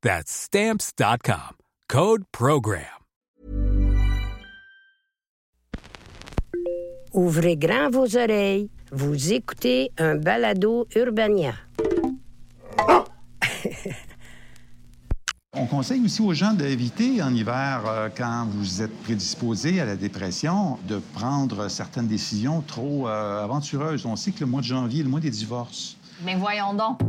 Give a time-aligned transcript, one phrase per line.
[0.00, 1.56] That's Stamps.com.
[1.88, 2.84] Code PROGRAM.
[7.12, 8.70] Ouvrez grand vos oreilles.
[8.92, 11.54] Vous écoutez un balado Urbania.
[15.54, 19.96] On conseille aussi aux gens d'éviter en hiver, euh, quand vous êtes prédisposé à la
[19.96, 24.06] dépression, de prendre certaines décisions trop euh, aventureuses.
[24.06, 25.96] On sait que le mois de janvier est le mois des divorces.
[26.24, 27.00] Mais voyons donc.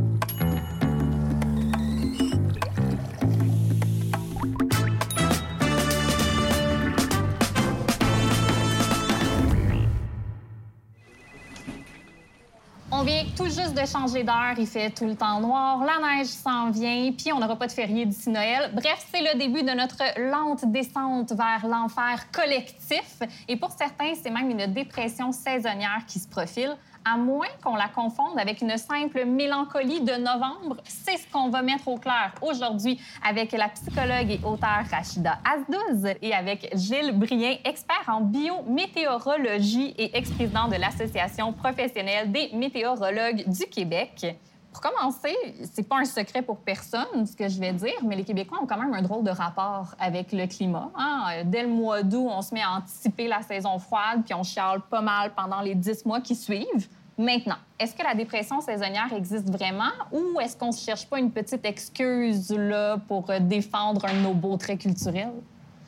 [13.50, 17.32] Juste de changer d'heure, il fait tout le temps noir, la neige s'en vient, puis
[17.32, 18.70] on n'aura pas de férié d'ici Noël.
[18.74, 23.20] Bref, c'est le début de notre lente descente vers l'enfer collectif.
[23.48, 26.76] Et pour certains, c'est même une dépression saisonnière qui se profile.
[27.02, 31.62] À moins qu'on la confonde avec une simple mélancolie de novembre, c'est ce qu'on va
[31.62, 37.56] mettre au clair aujourd'hui avec la psychologue et auteure Rachida Azdouz et avec Gilles Brien,
[37.64, 44.36] expert en biométéorologie et ex-président de l'Association professionnelle des météorologues du Québec.
[44.72, 45.34] Pour commencer,
[45.72, 48.66] c'est pas un secret pour personne ce que je vais dire, mais les Québécois ont
[48.66, 50.90] quand même un drôle de rapport avec le climat.
[50.96, 51.42] hein.
[51.44, 54.80] Dès le mois d'août, on se met à anticiper la saison froide, puis on chiale
[54.88, 56.88] pas mal pendant les dix mois qui suivent.
[57.18, 61.30] Maintenant, est-ce que la dépression saisonnière existe vraiment ou est-ce qu'on se cherche pas une
[61.30, 65.34] petite excuse là pour euh, défendre un de nos beaux traits culturels?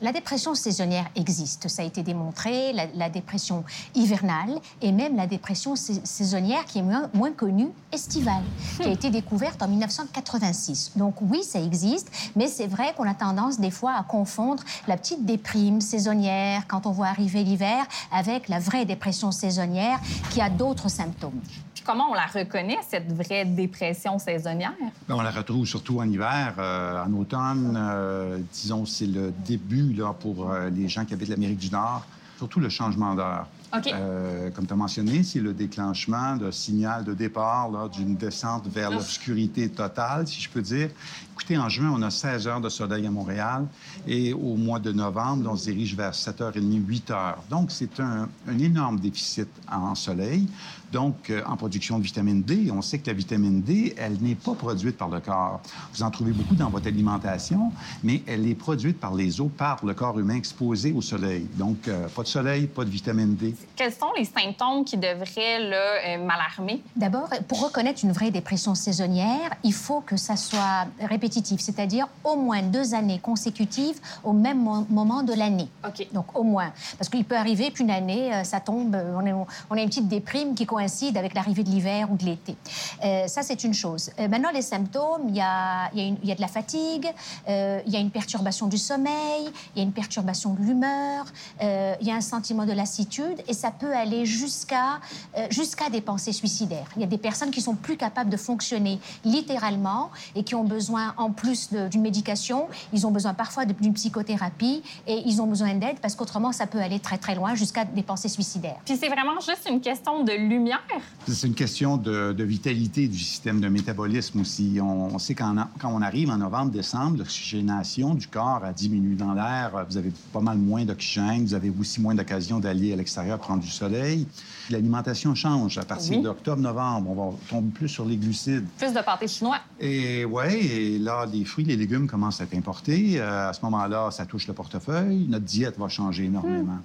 [0.03, 3.63] La dépression saisonnière existe, ça a été démontré, la, la dépression
[3.95, 8.43] hivernale et même la dépression sais- saisonnière qui est moins, moins connue, estivale,
[8.81, 10.91] qui a été découverte en 1986.
[10.97, 14.97] Donc oui, ça existe, mais c'est vrai qu'on a tendance des fois à confondre la
[14.97, 20.49] petite déprime saisonnière quand on voit arriver l'hiver avec la vraie dépression saisonnière qui a
[20.49, 21.39] d'autres symptômes.
[21.85, 24.73] Comment on la reconnaît, cette vraie dépression saisonnière?
[25.07, 26.53] Ben, on la retrouve surtout en hiver.
[26.57, 31.29] euh, en automne, euh, disons, c'est le début là, pour euh, les gens qui habitent
[31.29, 32.05] l'Amérique du Nord,
[32.37, 33.47] surtout le changement d'heure.
[33.75, 33.87] OK.
[33.87, 38.91] Euh, comme tu as mentionné, c'est le déclenchement de signal de départ d'une descente vers
[38.91, 40.89] l'obscurité totale, si je peux dire.
[41.33, 43.65] Écoutez, en juin, on a 16 heures de soleil à Montréal
[44.07, 47.35] et au mois de novembre, on se dirige vers 7h30, 8h.
[47.49, 50.47] Donc, c'est un, un énorme déficit en soleil,
[50.91, 52.69] donc euh, en production de vitamine D.
[52.71, 55.59] On sait que la vitamine D, elle n'est pas produite par le corps.
[55.93, 57.71] Vous en trouvez beaucoup dans votre alimentation,
[58.03, 61.47] mais elle est produite par les os, par le corps humain exposé au soleil.
[61.57, 63.55] Donc, euh, pas de soleil, pas de vitamine D.
[63.75, 66.81] Quels sont les symptômes qui devraient euh, m'alarmer?
[66.95, 72.35] D'abord, pour reconnaître une vraie dépression saisonnière, il faut que ça soit répétitif, c'est-à-dire au
[72.35, 75.69] moins deux années consécutives au même mo- moment de l'année.
[75.85, 76.07] OK.
[76.13, 79.81] Donc au moins, parce qu'il peut arriver qu'une année, euh, ça tombe, euh, on, a
[79.81, 82.55] une petite déprime qui coïncide avec l'arrivée de l'hiver ou de l'été.
[83.03, 84.11] Euh, ça, c'est une chose.
[84.17, 87.07] Maintenant, les symptômes, il y a, y a y a de la fatigue,
[87.47, 91.25] il y a une perturbation du sommeil, il y a une perturbation de l'humeur,
[91.61, 94.99] il y a un sentiment de lassitude et ça peut aller jusqu'à
[95.37, 96.87] euh, jusqu'à des pensées suicidaires.
[96.95, 100.63] Il y a des personnes qui sont plus capables de fonctionner littéralement et qui ont
[100.63, 105.73] besoin, en plus d'une médication, ils ont besoin parfois d'une psychothérapie et ils ont besoin
[105.75, 108.77] d'aide parce qu'autrement, ça peut aller très très loin jusqu'à des pensées suicidaires.
[108.85, 110.81] Puis c'est vraiment juste une question de lumière.
[111.27, 114.79] C'est une question de, de vitalité du système de métabolisme aussi.
[114.81, 118.71] On, on sait qu'en a- quand on arrive en novembre, décembre, l'oxygénation du corps a
[118.73, 119.85] diminué dans l'air.
[119.89, 121.43] Vous avez pas mal moins d'oxygène.
[121.45, 124.27] Vous avez aussi moins d'occasion d'aller à l'extérieur prendre du soleil.
[124.69, 125.77] L'alimentation change.
[125.77, 126.23] À partir Oui.
[126.23, 128.65] d'octobre, novembre, on va tomber plus sur les glucides.
[128.77, 129.57] Plus de pâté chinois.
[129.79, 133.19] Et ouais, et là, les fruits, les légumes commencent à être importés.
[133.19, 135.25] Euh, à ce moment-là, ça touche le portefeuille.
[135.29, 136.77] Notre diète va changer énormément.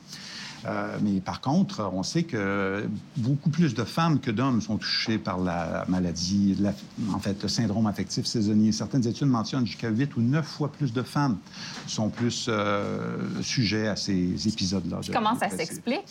[0.66, 2.84] Euh, mais par contre, on sait que
[3.16, 6.75] beaucoup plus de femmes que d'hommes sont touchées par la maladie, la-
[7.14, 8.72] en fait, le syndrome affectif saisonnier.
[8.72, 11.37] Certaines études mentionnent jusqu'à 8 ou 9 fois plus de femmes
[11.87, 15.00] sont plus euh, sujets à ces épisodes-là.
[15.06, 16.05] de Comment ça s'explique?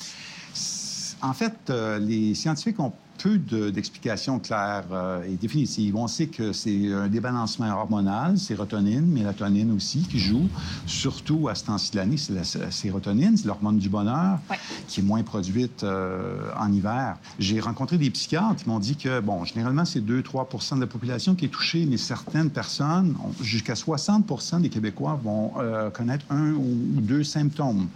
[1.21, 5.95] En fait, euh, les scientifiques ont peu de- d'explications claires euh, et définitives.
[5.95, 10.47] On sait que c'est un débalancement hormonal, sérotonine, mélatonine aussi, qui joue,
[10.85, 12.17] surtout à ce temps-ci de l'année.
[12.17, 14.57] C'est la, sérotonine, c'est l'hormone du bonheur, Ouais.
[14.87, 17.17] qui est moins produite euh, en hiver.
[17.39, 21.35] J'ai rencontré des psychiatres qui m'ont dit que, bon, généralement, c'est 2-3% de la population
[21.35, 26.51] qui est touchée, mais certaines personnes, on- jusqu'à 60 des Québécois vont euh, connaître un
[26.51, 27.87] ou deux symptômes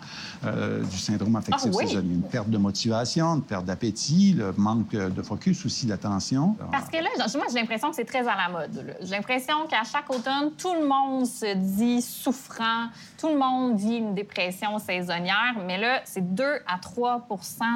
[0.46, 1.88] euh, du syndrome affectif Ah oui?
[1.88, 2.14] saisonnier.
[2.16, 6.56] Une perte de motivation, une perte d'appétit, le manque de focus aussi, l'attention.
[6.72, 8.96] Parce que là, moi, j'ai l'impression que c'est très à la mode.
[9.02, 12.88] J'ai l'impression qu'à chaque automne, tout le monde se dit souffrant,
[13.18, 17.28] tout le monde vit une dépression saisonnière, mais là, c'est 2 à 3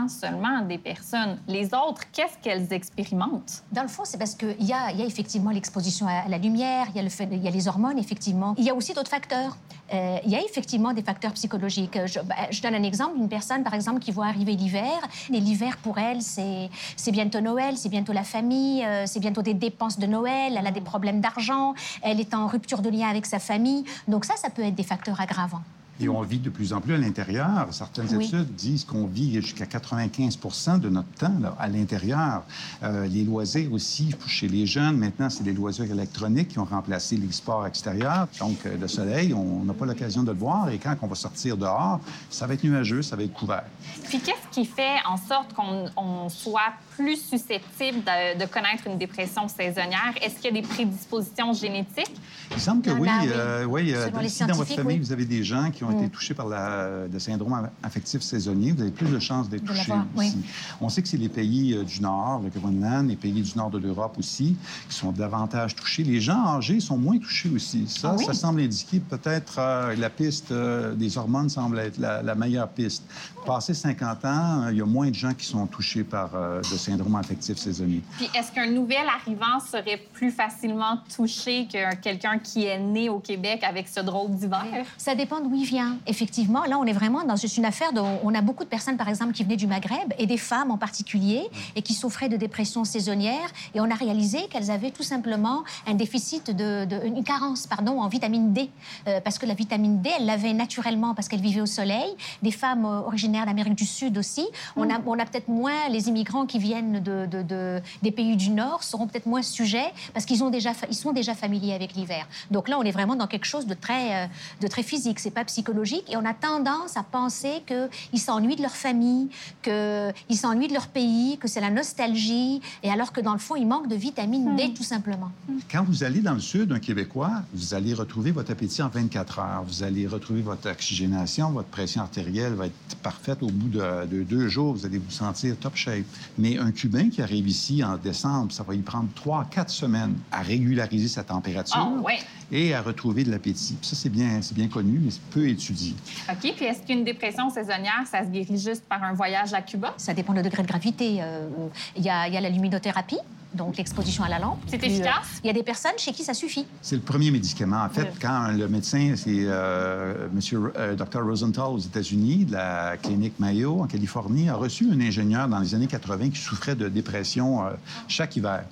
[0.08, 1.40] seulement des personnes.
[1.48, 3.64] Les autres, qu'est-ce qu'elles expérimentent?
[3.72, 6.98] Dans le fond, c'est parce qu'il y y a effectivement l'exposition à la lumière, il
[6.98, 8.56] y a, le fait, il y a les hormones, effectivement.
[8.58, 9.58] Il y a aussi d'autres facteurs.
[9.94, 11.98] Euh, il y a effectivement des facteurs psychologiques.
[12.06, 14.98] Je, ben, je donne un exemple, une personne, par exemple, qui voit arriver l'hiver.
[15.32, 19.42] Et l'hiver, pour elle, c'est c'est bientôt Noël, c'est bientôt la famille, euh, c'est bientôt
[19.42, 21.74] des dépenses de Noël, elle a des problèmes d'argent,
[22.04, 23.84] elle est en rupture de lien avec sa famille.
[24.08, 25.64] Donc ça, ça peut être des facteurs aggravants.
[26.00, 27.68] Et on vit de plus en plus à l'intérieur.
[27.72, 28.26] Certaines Oui.
[28.26, 32.44] études disent qu'on vit jusqu'à 95% de notre temps là, à l'intérieur.
[32.84, 37.16] Euh, les loisirs aussi, chez les jeunes, maintenant, c'est les loisirs électroniques qui ont remplacé
[37.16, 38.28] les sports extérieurs.
[38.40, 40.70] Donc, euh, le soleil, on n'a pas l'occasion de le voir.
[40.70, 43.64] Et quand on va sortir dehors, ça va être nuageux, ça va être couvert.
[44.10, 48.98] Puis qu'est-ce qui fait en sorte qu'on on soit plus susceptible de, de connaître une
[48.98, 50.14] dépression saisonnière?
[50.22, 52.12] Est-ce qu'il y a des prédispositions génétiques?
[52.52, 53.08] Il semble que oui.
[53.30, 55.00] euh, oui, euh, si dans votre famille, oui.
[55.04, 58.82] vous avez des gens qui ont été touchés par la- le syndrome affectif saisonnier, vous
[58.82, 60.28] avez plus de chances d'être De touchés l'avoir, oui.
[60.28, 60.38] aussi.
[60.82, 63.70] On sait que c'est les pays euh, du Nord, le Groenland, les pays du Nord
[63.72, 64.56] de l'Europe aussi,
[64.90, 66.04] qui sont davantage touchés.
[66.04, 67.88] Les gens âgés sont moins touchés aussi.
[67.88, 68.26] Ça, Ah oui?
[68.26, 72.70] ça semble indiquer peut-être euh, la piste euh, des hormones semble être la, la meilleure
[72.70, 73.04] piste.
[73.46, 76.62] Passé 50 ans, euh, il y a moins de gens qui sont touchés par euh,
[76.72, 78.02] le syndrome affectif saisonnier.
[78.18, 83.20] Puis est-ce qu'un nouvel arrivant serait plus facilement touché que quelqu'un qui est né au
[83.20, 84.66] Québec avec ce drôle d'hiver?
[84.98, 85.98] Ça dépend d'où il vient.
[86.08, 89.10] Effectivement, là, on est vraiment dans une affaire dont on a beaucoup de personnes, par
[89.10, 91.44] exemple, qui venaient du Maghreb et des femmes en particulier
[91.76, 93.48] et qui souffraient de dépression saisonnière.
[93.74, 98.00] Et on a réalisé qu'elles avaient tout simplement un déficit de, de- une carence, pardon,
[98.02, 98.70] en vitamine D,
[99.08, 102.10] Euh, parce que la vitamine D, elles l'avaient naturellement parce qu'elles vivaient au soleil.
[102.42, 104.46] Des femmes euh, originaires d'Amérique du Sud aussi.
[104.76, 108.36] On a, on a peut-être moins les immigrants qui viennent de, de- de- des pays
[108.36, 111.74] du Nord seront peut-être moins sujets parce qu'ils ont déjà, fa- ils sont déjà familiers
[111.74, 112.28] avec l'hiver.
[112.52, 114.28] Donc là, on est vraiment dans quelque chose de très, euh,
[114.62, 115.20] de très physique.
[115.20, 116.06] C'est pas psychologique.
[116.12, 119.30] Et on a tendance à penser qu'ils s'ennuient de leur famille,
[119.64, 122.62] qu'ils s'ennuient de leur pays, que c'est la nostalgie.
[122.84, 125.32] Et alors que dans le fond, ils manquent de vitamine D, tout simplement.
[125.72, 129.40] Quand vous allez dans le sud, un Québécois, vous allez retrouver votre appétit en 24
[129.40, 129.64] heures.
[129.68, 134.24] Vous allez retrouver votre oxygénation, votre pression artérielle va être parfaite au bout de, de
[134.24, 134.74] deux jours.
[134.74, 136.06] Vous allez vous sentir top shape.
[136.38, 140.16] Mais un Cubain qui arrive ici en décembre, ça va y prendre trois, quatre semaines
[140.32, 142.18] à régulariser sa température Ah, ouais.
[142.52, 143.78] et à retrouver de l'appétit.
[143.82, 145.94] Ça, c'est bien, c'est bien connu, mais c'est peu étudié.
[146.30, 146.54] OK.
[146.56, 149.94] Puis est-ce qu'une dépression saisonnière, ça se guérit juste par un voyage à Cuba?
[149.98, 151.18] Ça dépend du degré de gravité.
[151.22, 151.48] Euh,
[151.96, 153.18] Il y, a, il y a la luminothérapie,
[153.56, 154.60] donc l'exposition à la lampe.
[154.68, 155.40] C'est euh, efficace?
[155.44, 156.66] Il y a des personnes chez qui ça suffit.
[156.82, 157.84] C'est le premier médicament.
[157.84, 158.20] En fait, Oui.
[158.22, 161.24] quand le médecin, c'est euh, Monsieur euh, Dr.
[161.24, 165.74] Rosenthal aux États-Unis, de la clinique Mayo en Californie, a reçu un ingénieur dans les
[165.74, 167.72] années 80 qui souffrait de dépression euh,
[168.08, 168.64] chaque hiver.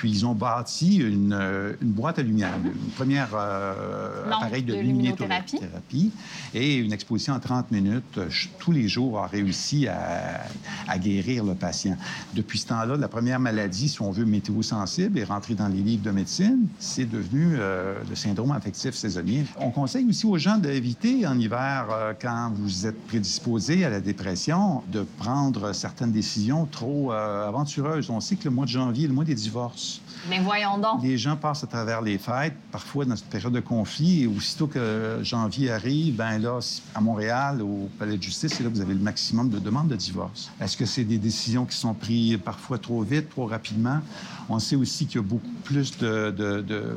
[0.00, 4.72] Puis ils ont bâti une, euh, une boîte à lumière, une première euh, appareil de,
[4.72, 6.10] de luminothérapie luminothérapie.
[6.54, 10.40] et une exposition en 30 minutes euh, tous les jours a réussi à,
[10.88, 11.98] à guérir le patient.
[12.32, 16.02] Depuis ce temps-là, la première maladie, si on veut, météo-sensible, est rentrée dans les livres
[16.02, 16.66] de médecine.
[16.78, 19.44] C'est devenu euh, le syndrome affectif saisonnier.
[19.58, 24.00] On conseille aussi aux gens d'éviter en hiver, euh, quand vous êtes prédisposé à la
[24.00, 28.08] dépression, de prendre certaines décisions trop aventureuses.
[28.08, 29.89] On sait que le mois de janvier est le mois des divorces.
[30.28, 31.02] Mais voyons donc.
[31.02, 34.66] Les gens passent à travers les fêtes, parfois dans cette période de conflit, et aussitôt
[34.66, 36.58] que janvier arrive, ben là,
[36.94, 39.88] à Montréal, au Palais de justice, c'est là que vous avez le maximum de demandes
[39.88, 40.50] de divorce.
[40.60, 44.00] Est-ce que c'est des décisions qui sont prises parfois trop vite, trop rapidement?
[44.48, 46.96] On sait aussi qu'il y a beaucoup plus de, de- de-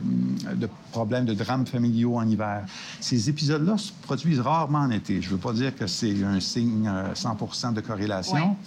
[0.55, 2.65] de problèmes, de drames familiaux en hiver.
[2.99, 5.21] Ces épisodes-là se produisent rarement en été.
[5.21, 8.57] Je ne veux pas dire que c'est un signe euh, 100% de corrélation, Ouais.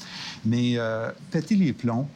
[0.44, 2.08] mais euh, péter les plombs,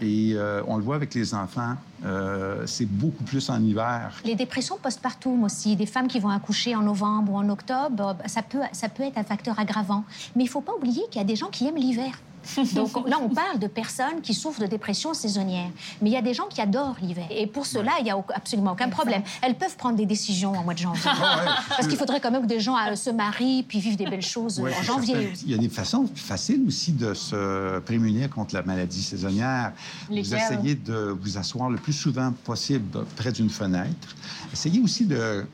[0.00, 4.12] Et euh, on le voit avec les enfants, euh, c'est beaucoup plus en hiver.
[4.24, 8.42] Les dépressions postpartum aussi, des femmes qui vont accoucher en novembre ou en octobre, ça
[8.42, 10.04] peut, ça peut être un facteur aggravant.
[10.36, 12.12] Mais il ne faut pas oublier qu'il y a des gens qui aiment l'hiver.
[12.74, 15.68] Donc là, on parle de personnes qui souffrent de dépression saisonnière.
[16.00, 17.26] Mais il y a des gens qui adorent l'hiver.
[17.30, 19.22] Et pour cela, il n'y a absolument aucun problème.
[19.42, 21.10] Elles peuvent prendre des décisions en mois de janvier.
[21.68, 24.22] Parce qu'il faudrait quand même que des gens euh, se marient puis vivent des belles
[24.22, 25.32] choses en janvier.
[25.44, 29.72] Il y a des façons faciles aussi de se prémunir contre la maladie saisonnière.
[30.08, 34.16] Vous essayez de vous asseoir le plus souvent possible près d'une fenêtre.
[34.52, 35.44] Essayez aussi de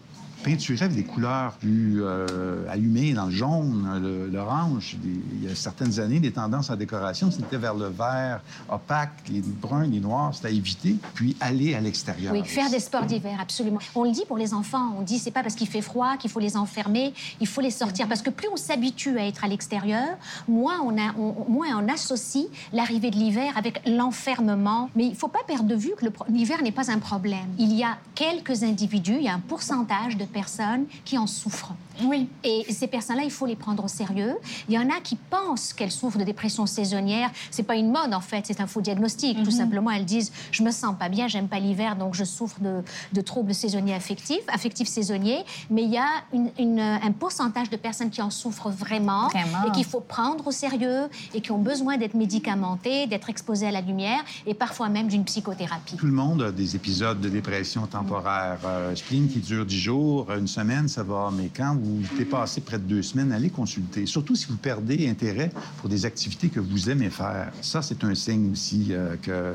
[0.45, 4.97] peinturer avec des couleurs plus euh, allumées dans le jaune, l'orange.
[5.03, 9.41] Il y a certaines années, les tendances en décoration, c'était vers le vert opaque, les
[9.41, 12.33] bruns, les noirs, c'était à éviter, puis aller à l'extérieur.
[12.33, 13.79] Oui, faire des sports d'hiver, absolument.
[13.95, 16.31] On le dit pour les enfants, on dit c'est pas parce qu'il fait froid qu'il
[16.31, 19.49] faut les enfermer, il faut les sortir, parce que plus on s'habitue à être à
[19.49, 20.93] l'extérieur, moins on,
[21.51, 24.91] moins on associe l'arrivée de l'hiver avec l'enfermement.
[24.95, 27.47] Mais il faut pas perdre de vue que l'hiver n'est pas un problème.
[27.59, 31.75] Il y a quelques individus, il y a un pourcentage de personnes qui en souffrent.
[32.03, 32.29] Oui.
[32.43, 34.37] Et ces personnes-là, il faut les prendre au sérieux.
[34.69, 37.31] Il y en a qui pensent qu'elles souffrent de dépression saisonnière.
[37.51, 39.39] C'est pas une mode, en fait, c'est un faux diagnostic.
[39.39, 39.51] Tout mhm.
[39.51, 43.21] simplement, elles disent Je me sens pas bien, j'aime pas l'hiver, donc je souffre de,
[43.21, 45.45] troubles saisonniers affectifs, affectifs saisonniers.
[45.71, 49.29] Mais il y a un pourcentage de personnes qui en souffrent vraiment,
[49.67, 53.71] et qu'il faut prendre au sérieux et qui ont besoin d'être médicamentées, d'être exposées à
[53.71, 55.97] la lumière et parfois même d'une psychothérapie.
[55.97, 58.59] Tout le monde a des épisodes de dépression temporaire.
[58.65, 61.31] Euh, spleen qui dure 10 jours, une semaine, ça va.
[61.33, 61.84] Mais quand vous
[62.17, 64.07] dépassez près de deux semaines, allez consulter.
[64.07, 67.53] Surtout si vous perdez intérêt pour des activités que vous aimez faire.
[67.63, 69.55] Ça, c'est un signe aussi euh, que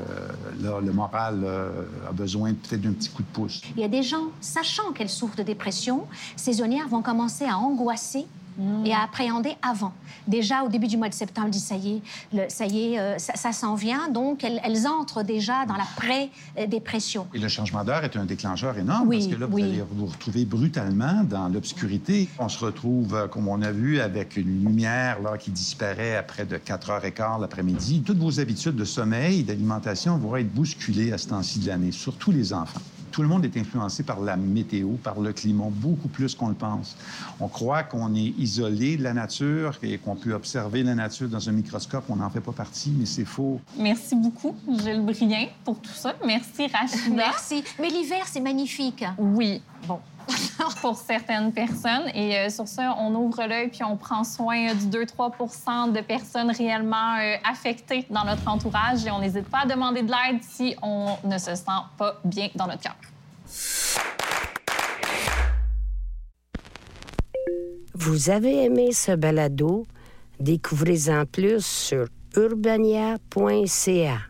[0.62, 3.62] le moral euh, a besoin peut-être d'un petit coup de pouce.
[3.76, 6.06] Il y a des gens, sachant qu'elles souffrent de dépression
[6.36, 8.26] saisonnière, vont commencer à angoisser
[8.60, 8.86] Mm.
[8.86, 9.92] et à appréhender avant.
[10.28, 12.02] Déjà, au début du mois de septembre, elle dit ça y
[12.34, 14.08] est, ça y est, euh, ça, s'en vient.
[14.10, 17.26] Donc, elles, entrent déjà dans la pré-dépression.
[17.34, 20.44] Et le changement d'heure est un déclencheur énorme parce que là, vous allez vous retrouver
[20.44, 22.28] brutalement dans l'obscurité.
[22.38, 26.44] On se retrouve, euh, comme on a vu, avec une lumière là, qui disparaît après
[26.44, 28.02] de 4 heures et quart l'après-midi.
[28.04, 32.30] Toutes vos habitudes de sommeil, d'alimentation vont être bousculées à ce temps-ci de l'année, surtout
[32.30, 36.34] les enfants tout le monde est influencé par la météo, par le climat, beaucoup plus
[36.34, 36.96] qu'on le pense.
[37.40, 41.48] On croit qu'on est isolé de la nature et qu'on peut observer la nature dans
[41.48, 42.04] un microscope.
[42.08, 43.60] On n'en fait pas partie, mais c'est faux.
[43.78, 46.14] Merci beaucoup, Gilles Brien, pour tout ça.
[46.24, 47.14] Merci, Rachida.
[47.14, 47.64] Merci.
[47.80, 49.04] Mais l'hiver, c'est magnifique.
[49.18, 49.62] Oui.
[49.86, 49.98] Bon,
[50.80, 52.08] pour certaines personnes.
[52.14, 56.50] Et euh, sur ça, on ouvre l'œil puis on prend soin du 2-3 de personnes
[56.50, 60.76] réellement euh, affectées dans notre entourage et on n'hésite pas à demander de l'aide si
[60.82, 62.96] on ne se sent pas bien dans notre cœur.
[67.94, 69.86] Vous avez aimé ce balado?
[70.38, 74.29] Découvrez-en plus sur urbania.ca.